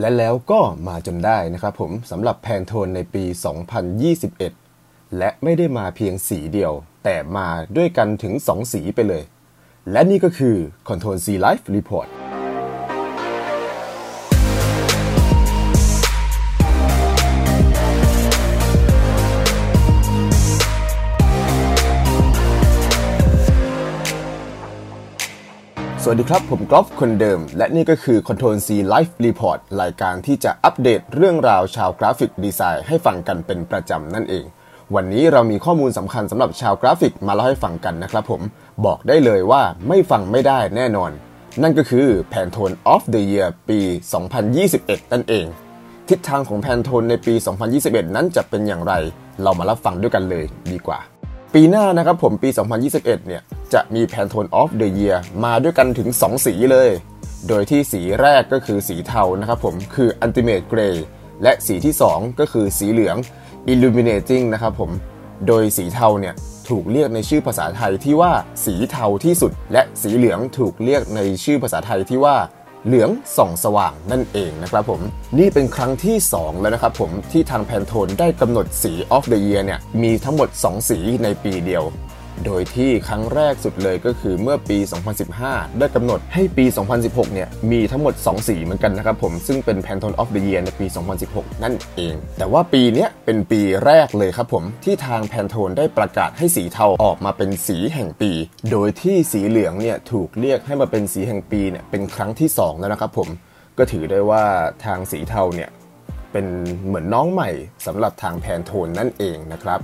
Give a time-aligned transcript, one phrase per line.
[0.00, 3.24] และแล้วก็มาจนได้นะครับผมสำหรับแพนโทนในปี
[4.40, 6.72] 2021 และไม่ได้มาเพียงสีเดียว
[7.04, 9.22] แต่มาด้วยกันถึง 2 สีไปเลย
[9.92, 10.56] และนี่ก็คือ
[10.88, 12.08] Control C Life Report
[26.10, 34.44] สวัสดีครับ ผมกอล์ฟคนเดิม และนี่ก็คือ Control C Life Report รายการที่จะอัปเดตเรื่องราวชาวกราฟิกดีไซน์ให้ฟังกันเป็นประจำนั่นเอง
[34.94, 38.42] วันนี้เรามีข้อมูลสำคัญสำหรับชาวกราฟิกมาเล่าให้ฟังกันนะครับผม
[38.86, 41.10] บอกได้เลยว่าไม่ฟังไม่ได้แน่นอน
[41.62, 43.78] นั่นก็คือ Pantone of the Year ปี
[44.46, 45.46] 2021 นั่นเอง
[46.08, 47.34] ทิศทางของแพนโทนในปี
[47.74, 48.92] 2021 นั้นจะเป็นอย่างไร
[49.42, 50.98] เรามารับฟังด้วยกันเลยดีกว่า
[51.54, 52.48] ปีหน้านะครับผมปี
[52.88, 53.42] 2021 เนี่ย
[53.74, 56.90] จะมีแพนโทน of the year มาด้วยกันถึง 2 สีเลย
[57.48, 60.96] โดยที่สีแรกก็คือสีเทานะครับผมคือ ultimate gray
[61.42, 63.16] และสีที่ 2 ก็คือสีเหลือง
[63.72, 64.90] illuminating นะครับผม
[65.46, 66.34] โดยสีเทาเนี่ย
[66.68, 68.32] ถูกเรียกในชื่อภาษาไทยที่ว่า
[68.64, 72.36] สีเทาที่สุด และสีเหลืองถูกเรียกในชื่อภาษาไทยที่ว่า
[72.86, 75.00] เหลืองส่องสว่างนั่นเองนะครับผม
[75.38, 81.84] นี่เป็นครั้งที่ 2 แล้วนะครับผมที่ทางแพนโทนได้กำหนดสี of the year เนี่ยมีทั้งหมด 2 สีในปีเดียว
[82.46, 84.78] โดยที่ครั้งแรกสุดเลยก็คือเมื่อปี
[85.28, 86.64] 2015 ได้กำหนดให้ปี
[86.98, 90.86] 2016 เนี่ย มีทั้งหมด 2 สีเหมือนกันนะครับผม ซึ่งเป็น Pantone of the Year ในปี
[91.24, 98.30] 2016 นั่นเอง แต่ว่าปีนี้เป็นปีแรกเลยครับผม ที่ทาง Pantone ได้ประกาศให้สีเทาออกมาเป็นสีแห่งปี
[98.70, 103.28] โดยที่สีเหลืองเนี่ยถูกเรียกให้มาเป็นสีแห่งปีเนี่ยเป็นครั้งที่ 2 แล้วนะครับผม
[103.78, 104.44] ก็ถือได้ว่า
[104.84, 105.70] ทางสีเทาเนี่ย
[106.32, 106.46] เป็น
[106.86, 107.50] เหมือนน้องใหม่
[107.86, 109.80] สำหรับทางแพนโทนนั่นเองนะครับ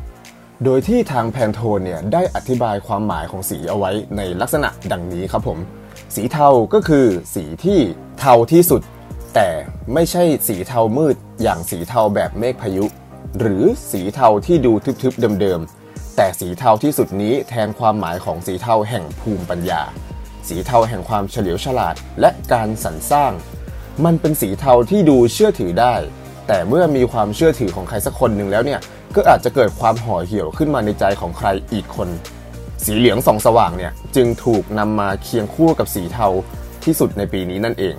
[0.65, 5.59] โดยที่ทางแพนโทนเนี่ยได้อธิบายความหมายของสีเอาไว้ในลักษณะดังนี้ครับผม
[6.15, 7.81] สีเทาก็คือสีที่
[8.21, 8.83] เทาที่สุด
[9.34, 9.48] แต่
[9.95, 12.84] ไม่ใช่สีเทามืดอย่างสีเทาแบบเมฆพายุ
[13.39, 19.83] หรือสีเทาที่ดูทึบๆเดิมๆ แต่สีเทาที่สุดนี้แทนความหมายของสีเทาแห่งภูมิปัญญา
[20.49, 23.33] สีเทาแห่งความเฉลียวฉลาดและการสรรสร้าง
[24.05, 25.94] มันเป็นสีเทาที่ดูเชื่อถือได้
[26.49, 28.81] แต่เมื่อมีความเชื่อถือของใครสักคนหนึ่งแล้วเนี่ย
[29.16, 32.08] ก็อาจจะเกิดความห่อเหี่ยวขึ้นมาในใจของใครอีกคน
[32.84, 36.28] สีเหลืองสองสว่างเนี่ยจึงถูกนำมาเคียงคู่กับสีเทา
[36.84, 37.94] ที่สุดในปีนี้นั่นเอง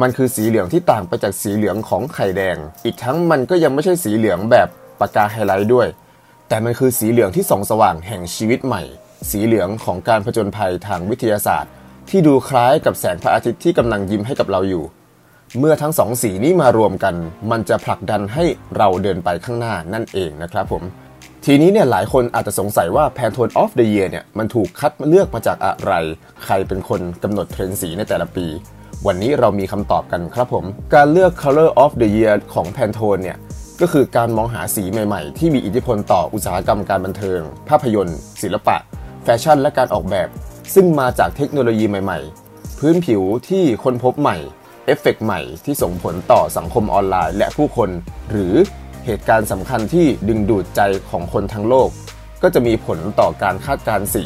[0.00, 4.68] มันคือสีเหลืองที่ต่างไปจากสีเหลืองของไข่แดง อีกทั้งมันก็ยังไม่ใช่สีเหลืองแบบ
[5.00, 5.86] ปากกาไฮไลท์ด้วย
[6.48, 8.82] แต่มันคือสีเหลืองที่สองสว่างแห่งชีวิตใหม่
[9.30, 11.72] สีเหลืองของการผจญภัยทางวิทยาศาสตร์
[12.08, 14.84] ที่ดูคล้ายกับแสงพระอาทิตย์ที่กำลังยิ้มให้กับเราอยู่
[15.58, 17.14] เมื่อทั้งสองสีนี้มารวมกัน
[17.50, 18.44] มันจะผลักดันให้
[18.76, 20.82] เราเดินไปข้างหน้านั่นเองนะครับผม
[21.44, 25.92] ทีนี้เนี่ยหลายคนอาจจะสงสัยว่า Pantone of the Year เนี่ยมันถูกคัดเลือกมาจากอะไร
[26.44, 28.46] ใครเป็นคนกำหนดเทรนด์สีในแต่ละปี
[29.06, 30.64] วันนี้เรามีคำตอบกันครับผม
[30.94, 33.38] การเลือก Color of the Year ของ Pantone เนี่ย
[33.80, 38.76] ก็คือการมองหาสีใหม่ๆ ที่มีอิทธิพลต่ออุตสาหกรรมการบันเทิง ภาพยนตร์ ศิลปะ
[39.24, 40.28] แฟชั่น และการออกแบบ
[40.74, 42.18] ซึ่งมาจากเทคโนโลยีใหม่
[42.50, 44.38] ๆ พื้นผิวที่ค้นพบใหม่
[44.86, 47.90] เอฟเฟกต์ใหม่ที่ส่งผลต่อสังคมออนไลน์ และผู้คน
[48.30, 48.54] หรือ
[49.06, 51.88] เหตุการณ์สำคัญที่ดึงดูดใจของคนทั้งโลก
[52.42, 54.24] ก็จะมีผลต่อการคาดการณ์สี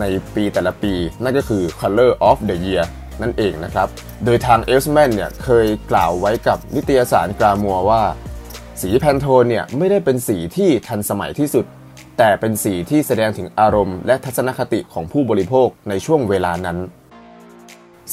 [0.00, 0.04] ใน
[0.34, 0.92] ปีแต่ละปี
[1.22, 2.84] นั่นก็คือ Color of the Year
[3.22, 3.88] นั่นเองนะครับ
[4.24, 8.02] โดยทางไอส์แมนเนี่ยเคยกล่าวไว้กับนิตยสาร Glamour ว่า
[8.80, 11.64] สีแพนโทนเนี่ยไม่ได้เป็นสีที่ทันสมัยที่สุด
[12.18, 16.78] แต่เป็นสีที่แสดงถึงอารมณ์และทัศนคติของผู้บริโภคในช่วงเวลานั้น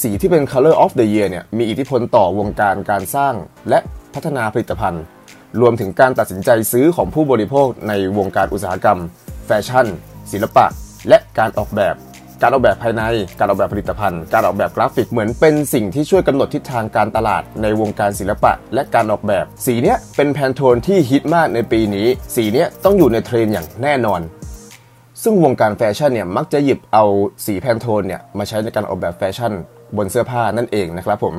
[0.02, 3.34] สีที่เป็น Color of the Year เนี่ยมีอิทธิพลต่อวงการการสร้าง
[3.68, 3.78] และ
[4.14, 5.02] พัฒนาผลิตภัณฑ์
[5.60, 8.98] รวมถึงการตัดสินใจซื้อของผู้บริโภคในวงการอุตสาหกรรม
[9.46, 9.86] แฟชั่น
[10.32, 10.66] ศิลปะ
[11.08, 11.94] และการออกแบบ
[12.42, 13.02] การออกแบบภายใน
[13.38, 24.20] การออกแบบผลิตภัณฑ์ การออกแบบกราฟิกเหมือนเป็นสิ่งที่ช่วยกำหนดทิศทางการตลาดในวงการศิลปะ และการออกแบบ สีเนี้ยเป็นแพนโทนที่ฮิตมากในปีนี้ สีเนี้ยต้องอยู่ในเทรนด์อย่างแน่นอน
[25.22, 27.04] ซึ่งวงการแฟชั่นเนี่ยมักจะหยิบเอา
[27.46, 29.52] สีแพนโทนเนี่ยมาใช้ในการออกแบบแฟชั่น
[29.96, 31.34] บนเสื้อผ้านั่นเองนะครับผม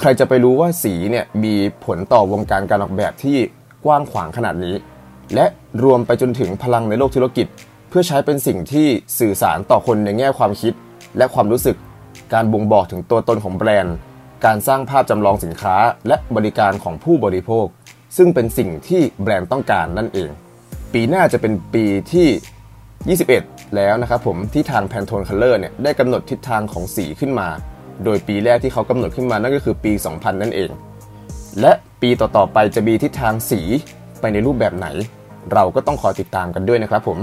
[0.00, 1.54] ใครจะไปรู้ว่าสีเนี่ยมี
[1.84, 3.38] ผลต่อวงการการออกแบบที่
[3.84, 4.74] กว้างขวางขนาดนี้
[5.34, 5.46] และ
[5.84, 7.46] รวมไปจนถึงพลังในโลกธุรกิจ
[7.88, 8.86] เพื่อใช้เป็นสิ่งที่
[9.18, 10.72] สื่อสารต่อคนในแง่ความคิด
[11.18, 11.76] และความรู้สึก
[12.32, 13.96] การบ่งบอกถึงตัวตนของแบรนด์
[14.44, 15.76] การสร้างภาพจำลองสินค้า
[16.08, 17.66] และบริการของผู้บริโภค
[18.16, 20.30] ซึ่งเป็นสิ่งที่แบรนด์ต้องการนั่นเอง
[20.92, 27.48] ปีหน้าจะเป็นปีที่ 21 แล้วนะครับผมที่ทาง Pantone Color เนี่ยได้กำหนดทิศทางของสีขึ้นมา
[28.04, 30.70] โดยปีแรกที่เขากำหนดขึ้นมานั่นก็คือปี 2000 นั่นเอง
[31.60, 31.72] และ
[32.02, 33.60] ปีต่อๆไปจะมีทิศทางสี
[34.20, 34.86] ไปในรูปแบบไหน
[35.52, 37.18] เราก็ต้องคอยติดตามกันด้วยนะครับผม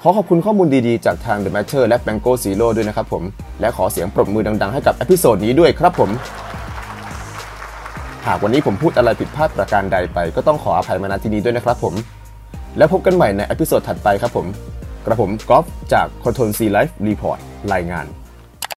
[0.00, 3.22] ขอขอบคุณข้อมูลดีๆ จากทาง The Matter และ Bango Zero ด้วยนะครับผม
[3.60, 6.10] และขอเสียงปรบมือดัง ๆ ให้กับ episode นี้ด้วยครับผม
[8.26, 11.94] หากวันนี้ผมพูดอะไรผิดพลาดประการใดไป ก็ต้องขออภัยมาณที่นี้ด้วยนะครับผม
[12.76, 14.46] แล้วพบกันใหม่ใน episode ถัดไปครับผม
[15.06, 17.38] กระผมกอล์ฟจาก Control C Life Report
[17.72, 18.06] รายงาน